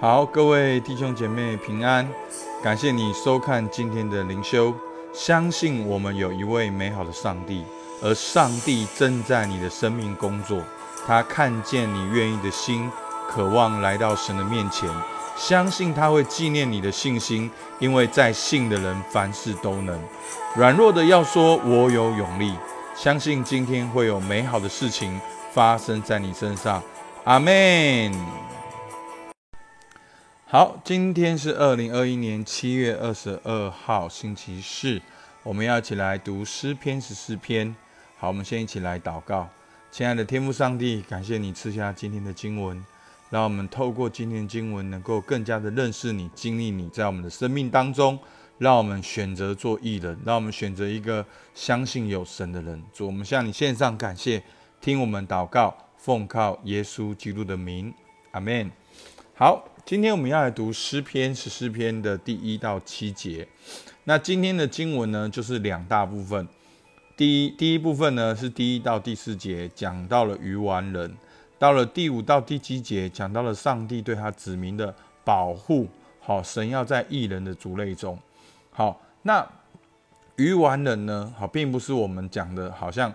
[0.00, 2.06] 好，各位弟兄姐妹平安，
[2.62, 4.74] 感谢你收看今天的灵修。
[5.12, 7.64] 相信我们有一位美好的上帝，
[8.02, 10.60] 而上帝正在你的生命工作。
[11.06, 12.90] 他看见你愿意的心，
[13.30, 14.90] 渴望来到神的面前。
[15.36, 19.98] 相信他会纪念你的信心，因为在信的人凡事都能。
[20.56, 22.52] 软弱的要说：“我有勇力。”
[22.94, 25.20] 相信今天会有美好的事情
[25.52, 26.82] 发生在你身上。
[27.24, 28.12] 阿门。
[30.54, 35.02] 好，今天是二零二一年七月二十二号，星期四，
[35.42, 37.74] 我们要一起来读诗篇十四篇。
[38.16, 39.48] 好，我们先一起来祷告。
[39.90, 42.80] 亲爱的天父上帝，感谢你赐下今天的经文。
[43.30, 48.16] 让我们透过今天的经文，能够更加的认识你、经历你在我们的生命当中。
[48.58, 52.80] 让我们选择做艺人，让我们选择一个相信有神的人。
[52.92, 54.40] 主，我们向你献上感谢，
[54.80, 57.92] 听我们祷告，奉靠耶稣基督的名，
[58.30, 58.70] 阿门。
[59.36, 63.46] 好，今天我们要来读诗篇十四篇的第一到七节。
[64.04, 66.48] 那今天的经文呢，就是两大部分。
[67.18, 71.14] 第一，第一部分呢是第一到第四节，讲到了鱼丸人。
[71.58, 75.86] 到了第五到第七节，讲到了上帝对他子民的保护。
[76.18, 78.18] 好，神要在异人的族类中。
[78.70, 79.46] 好，那
[80.36, 81.30] 鱼丸人呢？
[81.38, 83.12] 好，并不是我们讲的好像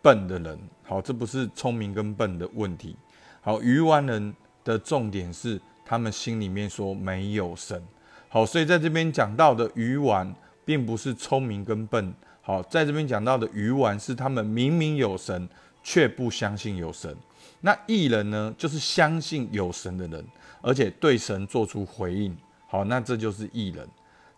[0.00, 0.58] 笨的人。
[0.82, 2.96] 好，这不是聪明跟笨的问题。
[3.42, 7.80] 好，鱼丸人的重点是他们心里面说没有神。
[8.28, 10.34] 好，所以在这边讲到的鱼丸，
[10.64, 12.12] 并不是聪明跟笨。
[12.42, 15.48] 好，在这边讲到的鱼丸是他们明明有神，
[15.82, 17.16] 却不相信有神。
[17.60, 20.24] 那异人呢，就是相信有神的人，
[20.60, 22.36] 而且对神做出回应。
[22.68, 23.88] 好，那这就是异人。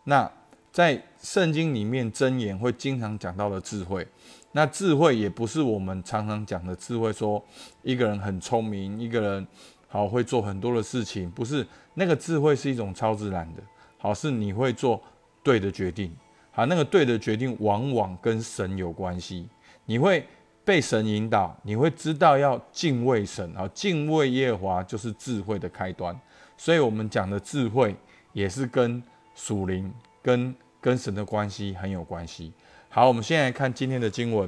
[0.04, 0.30] 那
[0.70, 4.06] 在圣经里面，箴言会经常讲到的智慧。
[4.52, 7.42] 那智慧也不是我们常常讲的智慧，说
[7.82, 9.46] 一个人很聪明，一个人
[9.88, 13.62] 好会做很多的事情，不是那个智慧是一种超自然的。
[13.98, 15.02] 好，是你会做
[15.42, 16.14] 对的决定。
[16.52, 19.48] 好，那个对的决定往往跟神有关系。
[19.84, 20.24] 你会。
[20.64, 23.66] 被神引导，你会知道要敬畏神啊！
[23.72, 26.14] 敬畏耶和华就是智慧的开端。
[26.58, 27.96] 所以，我们讲的智慧
[28.34, 29.02] 也是跟
[29.34, 32.52] 属灵、跟跟神的关系很有关系。
[32.90, 34.46] 好，我们先来看今天的经文。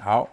[0.00, 0.28] 好，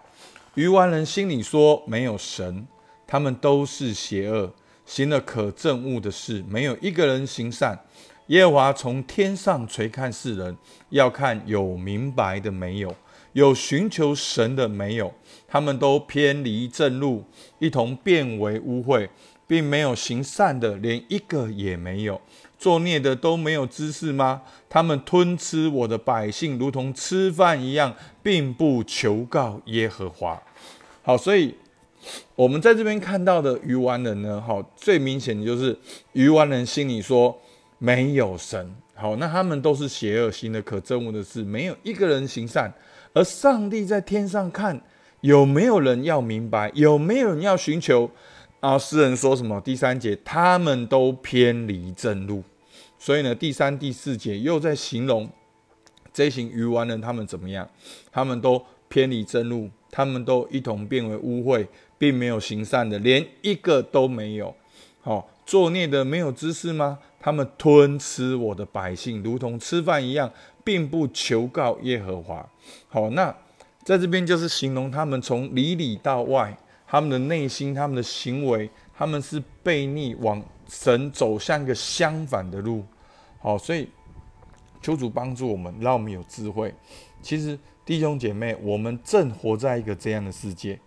[0.55, 2.65] 愚顽人心里说没有神，
[3.07, 4.53] 他们都是邪恶，
[4.85, 7.79] 行了可憎恶的事，没有一个人行善。
[8.27, 10.57] 耶和华从天上垂看世人，
[10.89, 12.93] 要看有明白的没有。
[13.33, 15.13] 有寻求神的没有？
[15.47, 17.23] 他们都偏离正路，
[17.59, 19.07] 一同变为污秽，
[19.45, 22.19] 并没有行善的，连一个也没有。
[22.57, 24.41] 作孽的都没有知识吗？
[24.67, 30.41] 他们吞吃我的百姓，如同吃饭一样，并不求告耶和华。
[31.03, 31.53] 好，所以
[32.35, 35.77] 我们在这边看到的鱼丸人呢，好，最明显的就是
[36.13, 37.37] 鱼丸人心里说
[37.79, 38.75] 没有神。
[38.95, 42.73] 好，那他们都是邪恶心的，可憎恶的事，没有一个人行善。
[43.13, 44.81] 而上帝在天上看，
[45.21, 46.71] 有没有人要明白？
[46.73, 48.09] 有没有人要寻求？
[48.59, 49.61] 啊，诗人说什么？
[49.61, 52.43] 第三节，他们都偏离正路。
[52.97, 55.29] 所以呢，第三、第四节又在形容
[56.11, 57.69] 这群愚顽人，他们怎么样？
[58.11, 64.55] 他们都偏离正路，他们都一同变为污秽，并没有行善的，连一个都没有。
[65.01, 66.99] 好，作孽的没有知识吗？
[67.19, 70.31] 他们吞吃我的百姓，如同吃饭一样。
[70.67, 72.45] 并不求告耶和华。
[72.89, 73.33] 好，那
[73.85, 82.83] 在这边就是形容他们从里里到外，他们的内心、他们的行为，他们是背逆往神走向一个相反的路。
[83.39, 83.87] 好，所以
[84.81, 86.73] 求主帮助我们，让我们有智慧。
[87.21, 90.77] 其实弟兄姐妹，我们正活在一个这样的世界，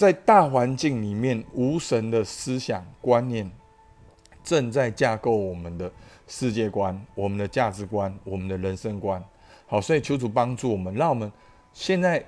[0.00, 3.50] 在大环境里面，无神的思想观念
[4.42, 5.92] 正在架构我们的。
[6.26, 9.20] 世界观、我们的价值观、我们的人生观，
[9.66, 11.30] 好，所以求主帮助我们，让我们
[11.72, 12.24] 现在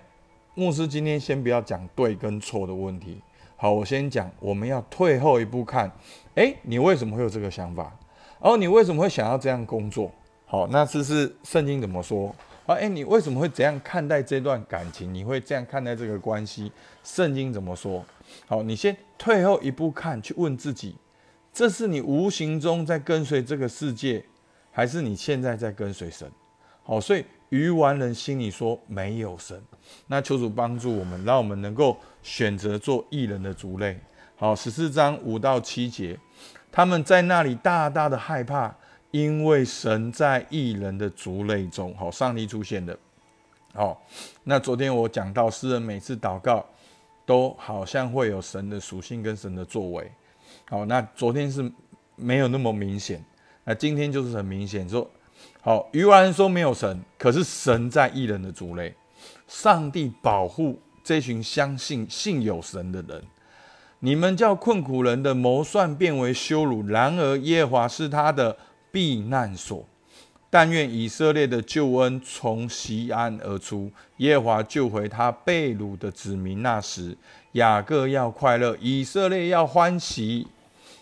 [0.55, 3.23] 牧师今天先不要讲对跟错的问题，
[3.55, 5.89] 好，我先讲，我们要退后一步看，
[6.35, 7.97] 诶，你为什么会有这个想法？
[8.41, 10.11] 然后，你为什么会想要这样工作？
[10.47, 12.35] 好，那这是圣经怎么说？
[12.67, 15.13] 啊，诶，你为什么会怎样看待这段感情？
[15.13, 16.71] 你会这样看待这个关系？
[17.03, 18.05] 圣经怎么说？
[18.47, 20.97] 好，你先退后一步看，去问自己。
[21.53, 24.25] 这是你无形中在跟随这个世界，
[24.71, 26.31] 还是你现在在跟随神？
[26.85, 29.61] 好，所以愚顽人心里说没有神。
[30.07, 33.99] 那求主帮助我们，让我们能够选择做异人的族类。
[34.37, 36.19] 好，十四章五到七节，
[36.71, 38.75] 他们在那里大大的害怕，
[39.13, 41.95] 因为神在异人的族类中。
[41.97, 42.99] 好，上帝出现的。
[43.73, 44.03] 好，
[44.43, 46.67] 那昨天我讲到，诗人每次祷告，
[47.25, 50.11] 都好像会有神的属性跟神的作为。
[50.69, 51.71] 好，那昨天是
[52.17, 53.25] 没有那么明显。
[53.65, 55.09] 那今天就是很明显，说
[55.61, 58.93] 好，愚顽人说没有神，可是神在异人的族类，
[59.47, 63.23] 上帝保护这群相信信有神的人。
[64.01, 68.57] 你们叫困苦人的谋算变为羞辱，然而耶华是他的
[68.93, 69.85] 避难所。
[70.49, 76.63] 但愿以色列的救恩从西安而出，耶和华救回他被掳的子民。
[76.63, 77.17] 那时
[77.53, 80.47] 雅各要快乐，以色列要欢喜。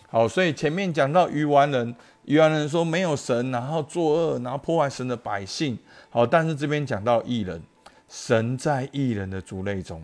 [0.07, 1.93] 好，所以前面讲到愚顽人，
[2.23, 5.77] 愚顽人说没有神，然后作恶，然后破坏神的百姓。
[6.09, 7.61] 好，但是这边讲到异人，
[8.07, 10.01] 神在异人的族类中。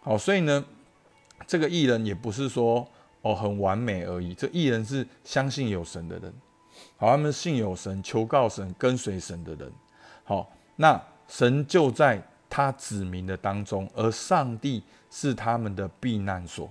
[0.00, 0.64] 好，所以呢，
[1.46, 2.88] 这个异人也不是说
[3.20, 6.32] 哦很完美而已，这异人是相信有神的人。
[6.96, 9.70] 好，他们信有神，求告神，跟随神的人。
[10.24, 16.70] 好，那神就在他子民的当中，而上帝是他们的避难所。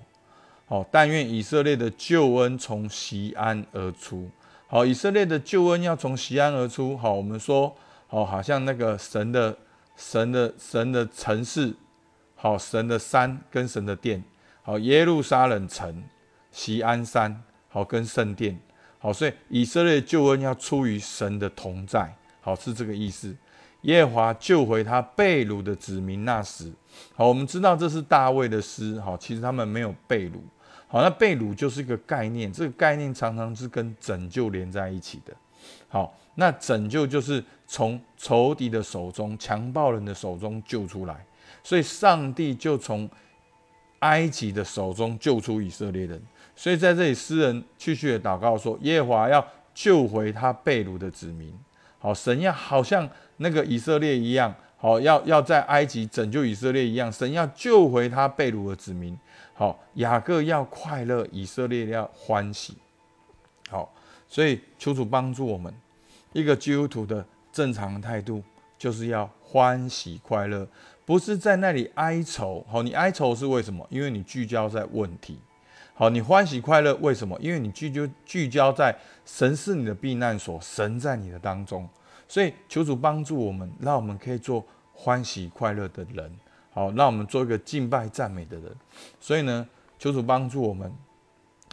[0.66, 4.28] 好，但愿以色列的救恩从西安而出。
[4.68, 6.98] 好，以色列的救恩要从西安而出。
[6.98, 7.76] 好，我们说，
[8.08, 9.56] 好，好像那个神的、
[9.96, 11.72] 神的、神的城市，
[12.36, 14.24] 好，神的山跟神的殿，
[14.64, 16.04] 好，耶路撒冷城、
[16.52, 18.60] 西安山，好，跟圣殿。
[19.06, 22.12] 好，所以以色列救恩要出于神的同在，
[22.42, 23.36] 好是这个意思。
[23.82, 26.74] 耶和华救回他被掳的子民那时，
[27.14, 30.38] 好，我们知道这是大卫的诗，好，其实他们没有被掳，
[30.88, 35.32] 好，那被掳就是一个概念，这个概念常常是跟拯救连在一起的。
[35.88, 41.24] 好，那拯救就是从仇敌的手中、强暴人的手中救出来，
[41.64, 43.08] 所以上帝就从
[44.00, 46.20] 埃及的手中救出以色列人。
[46.56, 51.54] 所以在这里，诗人继续的祷告说：“耶和华要救回他被掳的子民。
[52.00, 53.08] 好，神要好像
[53.38, 59.18] 那个以色列一样，好要要在埃及拯救以色列一样，神要救回他被掳的子民。
[59.54, 62.78] 好，雅各要快乐，以色列要欢喜。
[63.70, 63.94] 好，
[64.30, 65.74] 所以求主帮助我们，
[66.32, 68.42] 一个基督徒的正常态度
[68.78, 70.66] 就是要欢喜快乐，
[71.06, 72.66] 不是在那里哀愁。
[72.70, 73.86] 好，你哀愁是为什么？
[73.90, 75.38] 因为你聚焦在问题。”
[75.98, 77.40] 好，你欢喜快乐，为什么？
[77.40, 78.94] 因为你聚焦聚焦在
[79.26, 81.88] 神是你的避难所，神在你的当中，
[82.28, 84.62] 所以求主帮助我们，让我们可以做
[84.94, 86.30] 欢喜快乐的人。
[86.74, 88.76] 好，让我们做一个敬拜赞美的人。
[89.22, 89.66] 所以呢，
[89.98, 90.92] 求主帮助我们。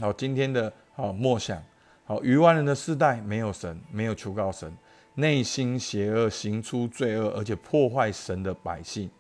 [0.01, 1.61] 好，今天的好默想，
[2.05, 4.73] 好，余万人的世代没有神，没有求告神，
[5.17, 9.11] 内心邪恶，行出罪恶，而且破坏神的百姓。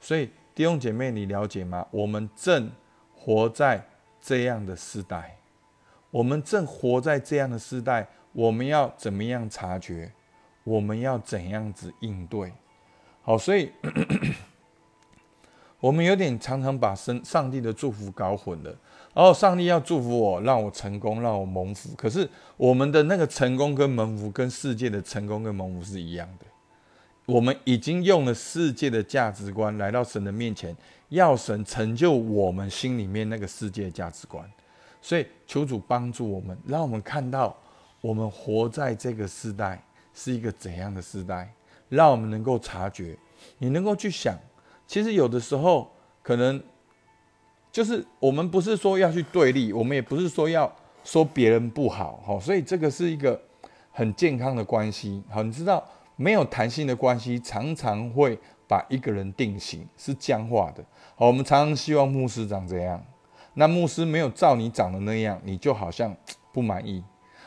[0.00, 1.86] 所以弟兄姐妹，你了解吗？
[1.92, 2.68] 我们正
[3.14, 3.86] 活在。
[4.20, 5.38] 这样的时代，
[6.10, 10.12] 我们正活在这样的时代，我们要怎么样察觉？
[10.62, 12.52] 我们要怎样子应对？
[13.22, 13.72] 好，所以
[15.80, 18.70] 我们有点常常把神上帝的祝福搞混了。
[19.14, 21.94] 然后上帝要祝福我，让我成功，让我蒙福。
[21.96, 26.46] 可是我们的那个成功跟蒙福，跟世界的成功跟蒙福是一样的。
[27.30, 30.76] 我们已经用了世界的价值观来到神的面前。
[31.10, 34.48] 要神成就我们心里面那个世界价值观，
[35.02, 37.52] 所以求主帮助我们，让我们看到
[38.00, 39.82] 我们活在这个时代
[40.14, 41.52] 是一个怎样的时代，
[41.88, 43.18] 让我们能够察觉。
[43.58, 44.38] 你能够去想，
[44.86, 45.90] 其实有的时候
[46.22, 46.62] 可能
[47.72, 50.72] 就是我们不是说要去对立，我们也不是说要
[51.02, 52.38] 说别人不好，哈。
[52.38, 53.40] 所以这个是一个
[53.90, 55.20] 很健康的关系。
[55.28, 55.84] 好，你知道
[56.20, 60.84] 没有弹性的关系常常会把一个人定型，是僵化的。
[61.16, 63.02] 好我们常常希望牧师长怎样，
[63.54, 66.14] 那牧师没有照你长的那样，你就好像
[66.52, 67.02] 不满意。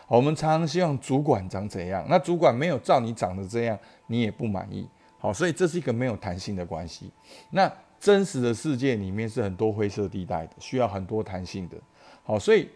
[0.08, 3.78] 好我们常常希望主管长怎样，那主管没有照你长得这样，
[4.08, 4.90] 你也不满意。
[5.20, 7.12] 好，所以这是一个没有弹性的关系。
[7.52, 11.78] 那真实的世界里面是很多灰色地带的，需要很多弹性的。
[12.24, 12.68] 好，所以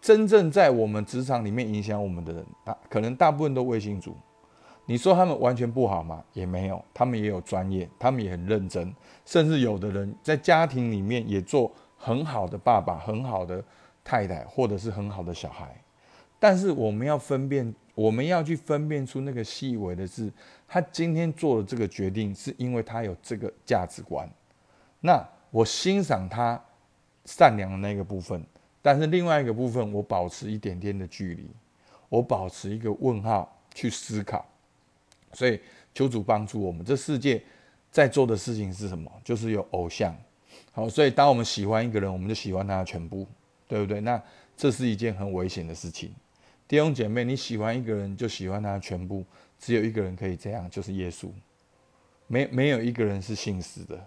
[0.00, 4.16] 真正在我们职场里面影响我们的人，大可能大部分都微信主。
[4.86, 6.22] 你说他们完全不好吗？
[6.34, 13.64] 也没有，他们也有专业，他们也很认真，甚至有的人在家庭里面也做很好的爸爸、很好的
[14.04, 15.74] 太太，或者是很好的小孩。
[16.38, 20.30] 但是我们要分辨，我们要去分辨出那个细微的是，
[20.68, 24.28] 他今天做的这个决定，是因为他有这个价值观。
[25.00, 26.62] 那我欣赏他
[27.24, 28.44] 善良的那个部分，
[28.82, 31.48] 但是另外一个部分，我保持一点点的距离，
[32.10, 34.44] 我保持一个问号去思考。
[35.34, 35.60] 所以
[35.92, 37.42] 求主帮助我们，这世界
[37.90, 39.10] 在做的事情是什么？
[39.22, 40.16] 就是有偶像。
[40.72, 43.26] 好，所以当我们喜欢一个人，我们就喜欢他的全部，
[43.68, 44.00] 对不对？
[44.00, 44.20] 那
[44.56, 46.12] 这是一件很危险的事情。
[46.66, 49.24] 弟兄姐妹，你喜欢一个人就喜欢他的全部，
[49.58, 51.28] 只有一个人可以这样，就是耶稣。
[52.26, 54.04] 没没有一个人是信实的。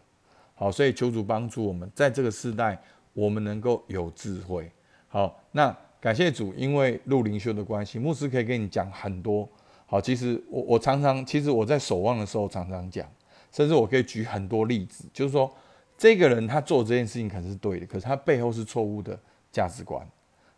[0.55, 2.77] 好，所以求主帮助我们，在这个时代，
[3.13, 4.69] 我们能够有智慧。
[5.07, 9.47] 好，那感谢主，因为陆灵修的关系，牧师可以跟你讲很多。
[9.89, 13.09] 好，其实我我常常，其实我在守望的时候常常讲，
[13.51, 15.49] 甚至我可以举很多例子，就是说
[15.97, 19.17] 这个人他做这件事情可能是对的，可是他背后是错误的
[19.49, 20.05] 价值观。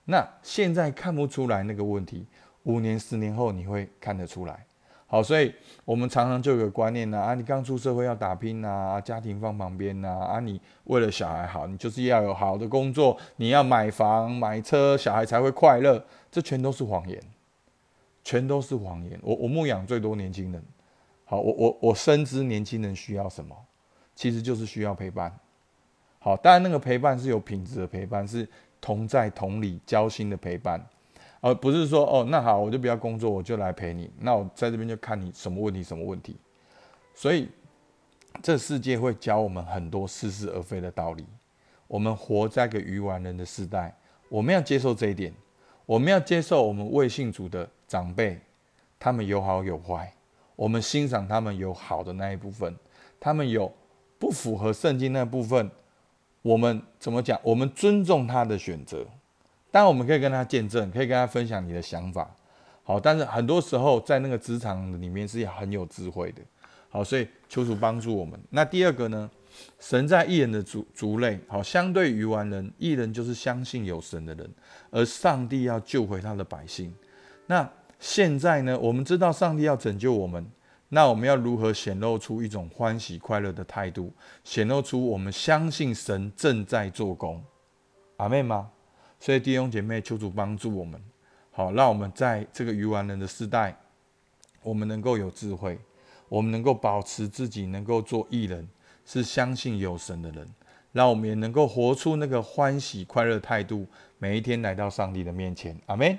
[0.05, 2.25] 那现在看不出来那个问题，
[2.63, 4.65] 五年、十年后你会看得出来。
[5.05, 5.53] 好，所以
[5.85, 17.19] 我们常常就有个观念呢，啊，你刚出社会要打拼呐，家庭放旁边呐，啊，你为了小孩好，你就是要有好的工作，你要买房买车，小孩才会快乐，这全都是谎言。
[18.29, 19.19] 全都是谎言。
[19.23, 20.63] 我我牧养最多年轻人，
[21.25, 23.55] 好，我我我深知年轻人需要什么，
[24.13, 25.35] 其实就是需要陪伴。
[26.19, 28.47] 好，当然那个陪伴是有品质的陪伴，是
[28.79, 30.79] 同在同理交心的陪伴，
[31.41, 34.11] 而不是说哦，那好，我就不要工作，我就来陪你。
[34.19, 36.37] 那我在这边就看你什么问题，什么问题。
[37.15, 37.49] 所以
[38.43, 41.25] 这世界会教我们很多似是而非的道理。
[41.87, 43.91] 我们活在个愚顽人的时代，
[44.29, 45.33] 我们要接受这一点。
[45.87, 48.39] 我们要接受我们未信主的长辈，
[48.99, 50.13] 他们有好有坏，
[50.55, 52.73] 我们欣赏他们有好的那一部分，
[53.19, 53.69] 他们有
[54.19, 55.71] 不符合圣经那部分，
[56.43, 57.39] 我们怎么讲？
[57.43, 59.05] 我们尊重他的选择，
[59.71, 62.29] 当然我们可以跟他见证，可以跟他分享你的想法。
[62.83, 66.41] 好，但是很多时候在那个职场里面是很有智慧的。
[66.91, 68.39] 好，所以求主帮助我们。
[68.51, 69.29] 那第二个呢？
[69.79, 74.49] 神在异人的族族类，好，相对于完人，异人就是相信有神的人，
[74.91, 76.93] 而上帝要救回他的百姓。
[77.47, 77.69] 那
[77.99, 78.79] 现在呢？
[78.79, 80.45] 我们知道上帝要拯救我们，
[80.87, 84.11] 那我们要如何显露出一种欢喜快乐的态度，
[84.43, 87.43] 显露出我们相信神正在做工？
[88.17, 88.71] 阿妹吗？
[89.19, 90.99] 所以弟兄姐妹，求主帮助我们，
[91.51, 93.77] 好，让我们在这个愚顽人的时代，
[94.63, 95.77] 我们能够有智慧，
[96.29, 98.67] 我们能够保持自己能够做艺人。
[99.05, 100.47] 是相信有神的人，
[100.91, 103.87] 让我们也能够活出那个欢喜快乐态度，
[104.19, 105.75] 每一天来到上帝的面前。
[105.87, 106.15] 阿门。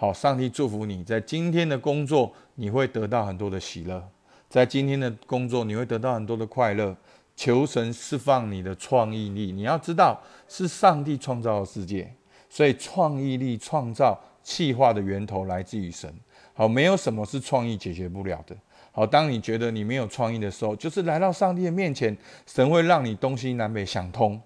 [0.00, 4.00] 好，上帝祝福你在今天的工作，你会得到很多的喜乐；
[4.48, 6.96] 在今天的工作，你会得到很多的快乐。
[7.34, 9.50] 求神释放你的创意力。
[9.50, 12.14] 你要知道，是上帝创造的世界，
[12.48, 16.08] 所以创意力创造气化的源头来自于神。
[16.54, 18.56] 好，没有什么是创意解决不了的。
[18.92, 24.40] 好，当你觉得你没有创意的时候，就是来到上帝的面前，神会让你东西南北想通，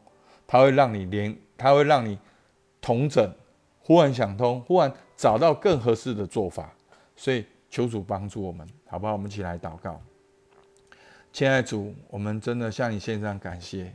[0.47, 2.19] 他会让你连，他会让你
[2.81, 3.31] 同整，
[3.83, 6.73] 忽然想通，忽然找到更合适的做法。
[7.17, 9.13] 所以求主帮助我们，好不好？
[9.13, 10.01] 我们一起来祷告。
[11.33, 13.95] 亲爱的主，我们真的向你献上感谢，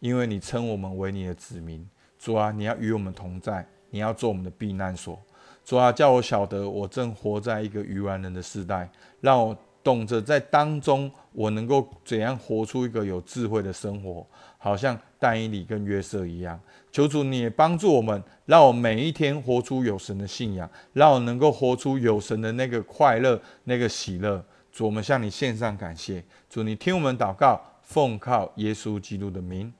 [0.00, 1.88] 因为你称我们为你的子民。
[2.18, 5.18] 主啊，你要与我们同在，你要做我们的避难所。
[5.64, 9.56] 主啊，叫我晓得我正活在一个愚顽人的时代，让我。
[9.84, 14.26] 懂得在当中，我能够怎样活出一个有智慧的生活，
[14.58, 16.58] 好像但以理跟约瑟一样。
[16.90, 24.44] 求主你也帮助我们，让我每一天活出有神的信仰，让我能够活出有神的那个快乐、那个喜乐。
[24.70, 26.22] 主，我们向你献上感谢。
[26.48, 29.72] 主，你听我们祷告，奉靠耶稣基督的名，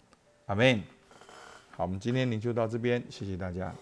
[0.47, 0.83] 阿门。
[1.71, 3.75] 好，我们今天灵就到这边，谢谢大家。